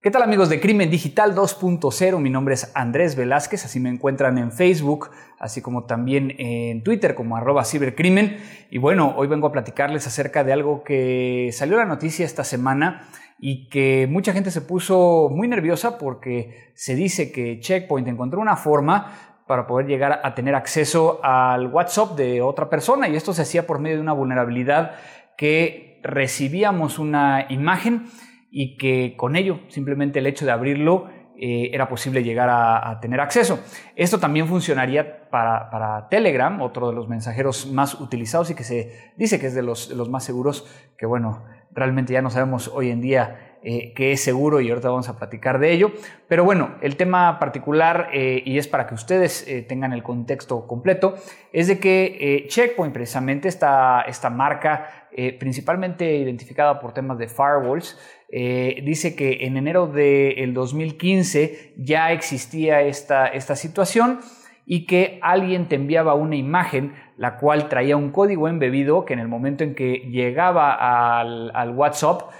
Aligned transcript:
¿Qué 0.00 0.12
tal 0.12 0.22
amigos 0.22 0.48
de 0.48 0.60
Crimen 0.60 0.90
Digital 0.90 1.34
2.0? 1.34 2.20
Mi 2.20 2.30
nombre 2.30 2.54
es 2.54 2.70
Andrés 2.76 3.16
Velázquez, 3.16 3.64
así 3.64 3.80
me 3.80 3.88
encuentran 3.88 4.38
en 4.38 4.52
Facebook, 4.52 5.10
así 5.40 5.60
como 5.60 5.86
también 5.86 6.36
en 6.38 6.84
Twitter 6.84 7.16
como 7.16 7.36
arroba 7.36 7.64
cibercrimen. 7.64 8.36
Y 8.70 8.78
bueno, 8.78 9.12
hoy 9.16 9.26
vengo 9.26 9.48
a 9.48 9.52
platicarles 9.52 10.06
acerca 10.06 10.44
de 10.44 10.52
algo 10.52 10.84
que 10.84 11.50
salió 11.52 11.78
la 11.78 11.84
noticia 11.84 12.24
esta 12.24 12.44
semana 12.44 13.08
y 13.40 13.68
que 13.70 14.06
mucha 14.08 14.32
gente 14.32 14.52
se 14.52 14.60
puso 14.60 15.30
muy 15.32 15.48
nerviosa 15.48 15.98
porque 15.98 16.70
se 16.76 16.94
dice 16.94 17.32
que 17.32 17.58
Checkpoint 17.58 18.06
encontró 18.06 18.40
una 18.40 18.54
forma 18.54 19.40
para 19.48 19.66
poder 19.66 19.88
llegar 19.88 20.20
a 20.22 20.32
tener 20.32 20.54
acceso 20.54 21.18
al 21.24 21.66
WhatsApp 21.66 22.16
de 22.16 22.40
otra 22.40 22.70
persona 22.70 23.08
y 23.08 23.16
esto 23.16 23.32
se 23.32 23.42
hacía 23.42 23.66
por 23.66 23.80
medio 23.80 23.96
de 23.96 24.02
una 24.02 24.12
vulnerabilidad 24.12 24.92
que 25.36 26.00
recibíamos 26.04 27.00
una 27.00 27.46
imagen 27.48 28.06
y 28.50 28.76
que 28.76 29.14
con 29.16 29.36
ello, 29.36 29.60
simplemente 29.68 30.18
el 30.18 30.26
hecho 30.26 30.44
de 30.44 30.52
abrirlo, 30.52 31.08
eh, 31.40 31.70
era 31.72 31.88
posible 31.88 32.24
llegar 32.24 32.48
a, 32.50 32.98
tener 33.00 33.20
acceso. 33.20 33.60
Esto 33.94 34.18
también 34.18 34.48
funcionaría 34.48 35.28
para, 35.30 36.08
Telegram, 36.10 36.60
otro 36.60 36.88
de 36.88 36.94
los 36.94 37.08
mensajeros 37.08 37.70
más 37.70 38.00
utilizados 38.00 38.50
y 38.50 38.56
que 38.56 38.64
se 38.64 39.12
dice 39.16 39.38
que 39.38 39.46
es 39.46 39.54
de 39.54 39.62
los, 39.62 39.88
de 39.88 39.94
los 39.94 40.08
más 40.08 40.24
seguros, 40.24 40.66
que 40.98 41.06
bueno, 41.06 41.44
realmente 41.70 42.12
ya 42.12 42.22
no 42.22 42.30
sabemos 42.30 42.68
hoy 42.74 42.90
en 42.90 43.00
día 43.00 43.47
eh, 43.60 43.92
que 43.92 44.12
es 44.12 44.22
seguro 44.22 44.60
y 44.60 44.70
ahorita 44.70 44.88
vamos 44.88 45.08
a 45.08 45.16
platicar 45.16 45.58
de 45.58 45.72
ello. 45.72 45.90
Pero 46.28 46.44
bueno, 46.44 46.76
el 46.80 46.96
tema 46.96 47.40
particular, 47.40 48.08
eh, 48.12 48.40
y 48.44 48.56
es 48.56 48.68
para 48.68 48.86
que 48.86 48.94
ustedes 48.94 49.48
eh, 49.48 49.62
tengan 49.62 49.92
el 49.92 50.04
contexto 50.04 50.64
completo, 50.68 51.16
es 51.52 51.66
de 51.66 51.80
que 51.80 52.46
Checkpoint, 52.48 52.94
precisamente 52.94 53.48
esta, 53.48 54.02
esta 54.02 54.30
marca, 54.30 55.08
principalmente 55.40 56.18
identificada 56.18 56.78
por 56.78 56.92
temas 56.92 57.18
de 57.18 57.26
firewalls, 57.26 57.98
dice 58.30 59.16
que 59.16 59.38
en 59.46 59.56
enero 59.56 59.88
del 59.88 60.54
2015 60.54 61.74
ya 61.78 62.12
existía 62.12 62.82
esta, 62.82 63.26
esta 63.26 63.56
situación 63.56 64.20
y 64.66 64.86
que 64.86 65.18
alguien 65.22 65.66
te 65.66 65.74
enviaba 65.74 66.14
una 66.14 66.36
imagen 66.36 66.92
la 67.16 67.38
cual 67.38 67.68
traía 67.68 67.96
un 67.96 68.10
código 68.12 68.46
embebido 68.46 69.04
que 69.04 69.14
en 69.14 69.18
el 69.18 69.28
momento 69.28 69.64
en 69.64 69.74
que 69.74 70.06
llegaba 70.10 71.18
al, 71.18 71.50
al 71.54 71.70
WhatsApp, 71.70 72.30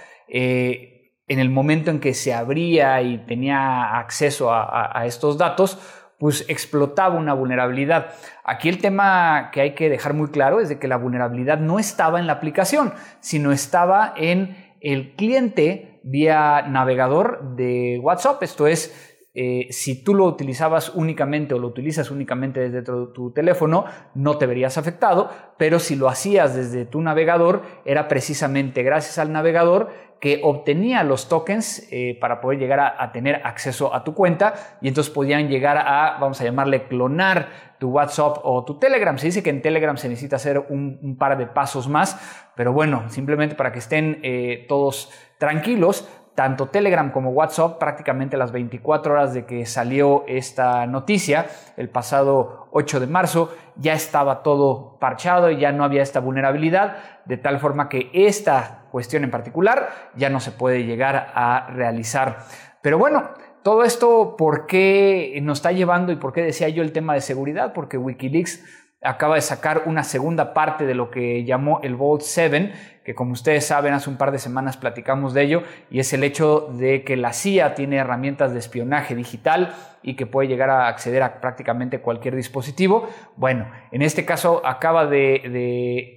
en 1.29 1.39
el 1.39 1.49
momento 1.49 1.91
en 1.91 1.99
que 1.99 2.13
se 2.13 2.33
abría 2.33 3.01
y 3.01 3.19
tenía 3.19 3.97
acceso 3.97 4.51
a, 4.51 5.05
estos 5.05 5.37
datos, 5.37 5.79
pues 6.17 6.43
explotaba 6.49 7.15
una 7.15 7.33
vulnerabilidad. 7.33 8.07
Aquí 8.43 8.67
el 8.67 8.79
tema 8.79 9.51
que 9.53 9.61
hay 9.61 9.75
que 9.75 9.89
dejar 9.89 10.15
muy 10.15 10.29
claro 10.29 10.59
es 10.59 10.67
de 10.67 10.79
que 10.79 10.87
la 10.87 10.97
vulnerabilidad 10.97 11.59
no 11.59 11.79
estaba 11.79 12.19
en 12.19 12.27
la 12.27 12.33
aplicación, 12.33 12.93
sino 13.21 13.51
estaba 13.51 14.13
en 14.17 14.73
el 14.81 15.15
cliente 15.15 16.01
vía 16.03 16.63
navegador 16.63 17.55
de 17.55 17.99
WhatsApp. 18.01 18.41
Esto 18.41 18.65
es, 18.67 19.18
eh, 19.35 19.67
si 19.69 20.03
tú 20.03 20.15
lo 20.15 20.25
utilizabas 20.25 20.89
únicamente 20.95 21.53
o 21.53 21.59
lo 21.59 21.67
utilizas 21.67 22.09
únicamente 22.09 22.67
desde 22.67 22.81
tu, 22.81 23.31
teléfono, 23.31 23.85
no 24.15 24.39
te 24.39 24.47
verías 24.47 24.79
afectado, 24.79 25.29
pero 25.57 25.77
si 25.77 25.95
lo 25.95 26.09
hacías 26.09 26.55
desde 26.55 26.85
tu 26.85 26.99
navegador, 27.01 27.61
era 27.85 28.07
precisamente 28.07 28.81
gracias 28.81 29.19
al 29.19 29.31
navegador 29.31 29.89
que 30.19 30.41
obtenía 30.43 31.03
los 31.03 31.29
tokens 31.29 31.87
eh, 31.91 32.17
para 32.19 32.41
poder 32.41 32.59
llegar 32.59 32.79
a, 32.79 33.11
tener 33.11 33.41
acceso 33.45 33.93
a 33.93 34.03
tu 34.03 34.13
cuenta 34.13 34.77
y 34.81 34.87
entonces 34.87 35.13
podían 35.13 35.47
llegar 35.47 35.77
a, 35.77 36.17
vamos 36.19 36.41
a 36.41 36.43
llamarle, 36.43 36.87
clonar 36.87 37.75
tu 37.79 37.89
WhatsApp 37.89 38.39
o 38.43 38.65
tu 38.65 38.79
Telegram. 38.79 39.17
Se 39.17 39.27
dice 39.27 39.43
que 39.43 39.51
en 39.51 39.61
Telegram 39.61 39.95
se 39.95 40.09
necesita 40.09 40.35
hacer 40.37 40.59
un, 40.69 41.17
par 41.17 41.37
de 41.37 41.45
pasos 41.45 41.87
más, 41.87 42.19
pero 42.55 42.73
bueno, 42.73 43.09
simplemente 43.09 43.55
para 43.55 43.71
que 43.71 43.79
estén 43.79 44.19
eh, 44.23 44.65
todos 44.67 45.11
tranquilos, 45.37 46.09
tanto 46.39 46.67
Telegram 46.67 47.11
como 47.11 47.31
WhatsApp, 47.31 47.79
prácticamente 47.79 48.37
las 48.37 48.53
24 48.53 49.11
horas 49.11 49.33
de 49.33 49.45
que 49.45 49.65
salió 49.65 50.23
esta 50.25 50.87
noticia, 50.87 51.47
el 51.75 51.89
pasado 51.89 52.69
8 52.71 53.01
de 53.01 53.07
marzo, 53.07 53.53
ya 53.75 53.91
estaba 53.91 54.41
todo 54.41 54.95
parchado 55.01 55.51
y 55.51 55.57
ya 55.57 55.73
no 55.73 55.83
había 55.83 56.01
esta 56.01 56.21
vulnerabilidad, 56.21 56.95
de 57.25 57.35
tal 57.35 57.59
forma 57.59 57.89
que 57.89 58.09
esta 58.13 58.85
cuestión 58.89 59.25
en 59.25 59.31
particular 59.31 59.89
ya 60.15 60.29
no 60.29 60.39
se 60.39 60.51
puede 60.51 60.85
llegar 60.85 61.33
a 61.35 61.67
realizar. 61.73 62.37
Pero 62.81 62.97
bueno, 62.97 63.31
todo 63.61 63.83
esto, 63.83 64.37
¿por 64.37 64.65
qué 64.65 65.37
nos 65.43 65.57
está 65.57 65.73
llevando 65.73 66.13
y 66.13 66.15
por 66.15 66.31
qué 66.31 66.41
decía 66.41 66.69
yo 66.69 66.83
el 66.83 66.93
tema 66.93 67.15
de 67.15 67.19
seguridad? 67.19 67.73
Porque 67.73 67.97
Wikileaks 67.97 68.63
acaba 69.01 69.35
de 69.35 69.41
sacar 69.41 69.83
una 69.85 70.03
segunda 70.03 70.53
parte 70.53 70.85
de 70.85 70.93
lo 70.93 71.09
que 71.09 71.45
llamó 71.45 71.79
el 71.83 71.95
Vault 71.95 72.21
7, 72.21 72.73
que 73.05 73.15
como 73.15 73.31
ustedes 73.31 73.65
saben, 73.65 73.93
hace 73.93 74.09
un 74.09 74.17
par 74.17 74.31
de 74.31 74.39
semanas 74.39 74.77
platicamos 74.77 75.33
de 75.33 75.43
ello, 75.43 75.63
y 75.89 75.99
es 75.99 76.11
el 76.13 76.23
hecho 76.23 76.69
de 76.73 77.03
que 77.03 77.15
la 77.15 77.33
CIA 77.33 77.75
tiene 77.75 77.97
herramientas 77.97 78.53
de 78.53 78.59
espionaje 78.59 79.15
digital 79.15 79.73
y 80.03 80.15
que 80.15 80.25
puede 80.25 80.49
llegar 80.49 80.69
a 80.69 80.87
acceder 80.87 81.23
a 81.23 81.39
prácticamente 81.39 82.01
cualquier 82.01 82.35
dispositivo. 82.35 83.09
Bueno, 83.37 83.71
en 83.91 84.01
este 84.01 84.25
caso 84.25 84.61
acaba 84.65 85.05
de, 85.05 86.15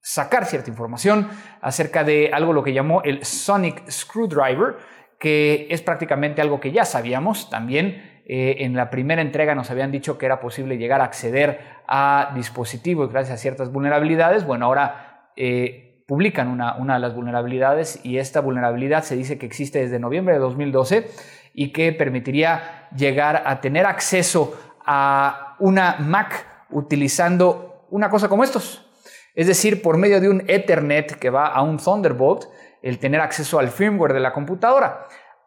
sacar 0.00 0.44
cierta 0.44 0.68
información 0.68 1.30
acerca 1.62 2.04
de 2.04 2.30
algo 2.32 2.52
lo 2.52 2.62
que 2.62 2.74
llamó 2.74 3.02
el 3.02 3.24
Sonic 3.24 3.88
Screwdriver, 3.88 4.76
que 5.18 5.66
es 5.70 5.80
prácticamente 5.80 6.42
algo 6.42 6.60
que 6.60 6.72
ya 6.72 6.84
sabíamos 6.84 7.48
también. 7.48 8.13
Eh, 8.26 8.56
en 8.60 8.74
la 8.74 8.90
primera 8.90 9.20
entrega 9.20 9.54
nos 9.54 9.70
habían 9.70 9.92
dicho 9.92 10.16
que 10.16 10.26
era 10.26 10.40
posible 10.40 10.78
llegar 10.78 11.00
a 11.00 11.04
acceder 11.04 11.60
a 11.86 12.32
dispositivos 12.34 13.12
gracias 13.12 13.38
a 13.38 13.42
ciertas 13.42 13.70
vulnerabilidades. 13.70 14.46
Bueno, 14.46 14.66
ahora 14.66 15.30
eh, 15.36 16.02
publican 16.06 16.48
una, 16.48 16.76
una 16.76 16.94
de 16.94 17.00
las 17.00 17.14
vulnerabilidades 17.14 18.00
y 18.02 18.18
esta 18.18 18.40
vulnerabilidad 18.40 19.04
se 19.04 19.16
dice 19.16 19.38
que 19.38 19.46
existe 19.46 19.80
desde 19.80 19.98
noviembre 19.98 20.34
de 20.34 20.40
2012 20.40 21.06
y 21.52 21.72
que 21.72 21.92
permitiría 21.92 22.88
llegar 22.96 23.42
a 23.46 23.60
tener 23.60 23.86
acceso 23.86 24.58
a 24.86 25.56
una 25.58 25.96
Mac 25.98 26.46
utilizando 26.70 27.86
una 27.90 28.10
cosa 28.10 28.28
como 28.28 28.44
estos. 28.44 28.90
Es 29.34 29.46
decir, 29.46 29.82
por 29.82 29.98
medio 29.98 30.20
de 30.20 30.28
un 30.28 30.44
Ethernet 30.46 31.18
que 31.18 31.30
va 31.30 31.46
a 31.46 31.62
un 31.62 31.78
Thunderbolt, 31.78 32.44
el 32.82 32.98
tener 32.98 33.20
acceso 33.20 33.58
al 33.58 33.68
firmware 33.68 34.12
de 34.12 34.20
la 34.20 34.32
computadora. 34.32 35.06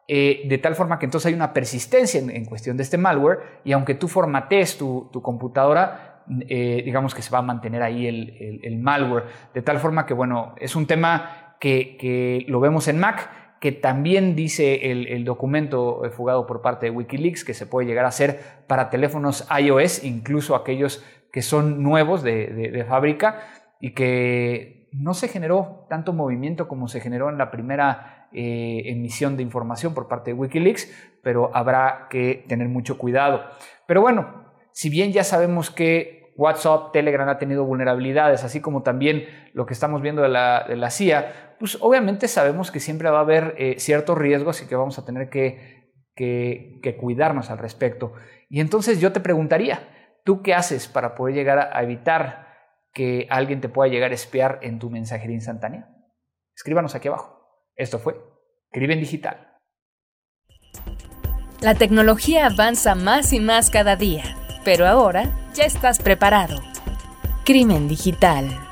Eh, 0.09 0.43
de 0.45 0.57
tal 0.57 0.75
forma 0.75 0.99
que 0.99 1.05
entonces 1.05 1.27
hay 1.27 1.33
una 1.33 1.51
persistencia 1.51 2.21
en, 2.21 2.45
cuestión 2.45 2.77
de 2.77 2.83
este 2.83 2.97
malware 2.97 3.39
y 3.65 3.73
aunque 3.73 3.93
tú 3.93 4.07
formatees 4.07 4.77
tu, 4.77 5.09
computadora, 5.21 6.23
eh, 6.47 6.81
digamos 6.85 7.13
que 7.13 7.21
se 7.21 7.29
va 7.29 7.39
a 7.39 7.41
mantener 7.41 7.83
ahí 7.83 8.07
el, 8.07 8.79
malware. 8.79 9.25
De 9.53 9.61
tal 9.61 9.79
forma 9.79 10.05
que, 10.05 10.13
bueno, 10.13 10.55
es 10.59 10.75
un 10.77 10.87
tema 10.87 11.55
que, 11.59 12.45
lo 12.47 12.61
vemos 12.61 12.87
en 12.87 12.99
Mac, 12.99 13.29
que 13.59 13.73
también 13.73 14.35
dice 14.35 14.91
el, 14.91 15.25
documento 15.25 16.01
fugado 16.15 16.47
por 16.47 16.61
parte 16.61 16.85
de 16.85 16.91
Wikileaks 16.91 17.43
que 17.43 17.53
se 17.53 17.65
puede 17.65 17.87
llegar 17.87 18.05
a 18.05 18.09
hacer 18.09 18.39
para 18.67 18.89
teléfonos 18.89 19.45
iOS, 19.59 20.05
incluso 20.05 20.55
aquellos 20.55 21.03
que 21.33 21.41
son 21.41 21.83
nuevos 21.83 22.23
de, 22.23 22.85
fábrica 22.87 23.41
y 23.81 23.91
que 23.91 24.76
no 24.97 25.13
se 25.13 25.27
generó 25.27 25.85
tanto 25.89 26.13
movimiento 26.13 26.67
como 26.67 26.87
se 26.87 26.99
generó 26.99 27.29
en 27.29 27.37
la 27.37 27.51
primera 27.51 28.27
eh, 28.33 28.83
emisión 28.85 29.37
de 29.37 29.43
información 29.43 29.93
por 29.93 30.07
parte 30.07 30.31
de 30.31 30.35
Wikileaks, 30.35 30.91
pero 31.23 31.55
habrá 31.55 32.07
que 32.09 32.45
tener 32.47 32.67
mucho 32.67 32.97
cuidado. 32.97 33.43
Pero 33.85 34.01
bueno, 34.01 34.45
si 34.71 34.89
bien 34.89 35.11
ya 35.11 35.23
sabemos 35.23 35.71
que 35.71 36.33
WhatsApp, 36.37 36.91
Telegram 36.93 37.27
ha 37.29 37.39
tenido 37.39 37.65
vulnerabilidades, 37.65 38.43
así 38.43 38.61
como 38.61 38.83
también 38.83 39.25
lo 39.53 39.65
que 39.65 39.73
estamos 39.73 40.01
viendo 40.01 40.21
de 40.21 40.29
la, 40.29 40.89
CIA, 40.91 41.55
pues 41.59 41.77
obviamente 41.81 42.27
sabemos 42.27 42.69
que 42.69 42.79
siempre 42.79 43.09
va 43.09 43.17
a 43.17 43.21
haber 43.21 43.55
eh, 43.57 43.75
ciertos 43.79 44.17
riesgos 44.17 44.61
y 44.61 44.67
que 44.67 44.75
vamos 44.75 44.99
a 44.99 45.05
tener 45.05 45.29
que, 45.29 45.93
que, 46.15 46.97
cuidarnos 46.99 47.49
al 47.49 47.57
respecto. 47.57 48.13
Y 48.49 48.59
entonces 48.59 48.99
yo 48.99 49.11
te 49.11 49.19
preguntaría, 49.19 49.89
¿tú 50.23 50.41
qué 50.43 50.53
haces 50.53 50.87
para 50.87 51.15
poder 51.15 51.35
llegar 51.35 51.59
a, 51.73 51.81
evitar 51.81 52.46
que 52.97 53.27
alguien 53.29 53.61
te 53.61 53.69
pueda 53.69 53.91
llegar 53.91 54.09
a 54.09 54.15
espiar 54.15 54.57
en 54.63 54.79
tu 54.79 54.89
mensajería 54.89 55.35
instantánea? 55.35 55.87
Escríbanos 56.55 56.95
aquí 56.95 57.07
abajo. 57.07 57.47
Esto 57.75 57.99
fue 57.99 58.19
Crimen 58.71 58.99
Digital. 58.99 59.59
La 61.61 61.75
tecnología 61.75 62.47
avanza 62.47 62.95
más 62.95 63.33
y 63.33 63.39
más 63.39 63.69
cada 63.69 63.95
día, 63.95 64.35
pero 64.65 64.87
ahora 64.87 65.29
ya 65.53 65.65
estás 65.65 65.99
preparado. 65.99 66.59
Crimen 67.45 67.87
Digital. 67.87 68.66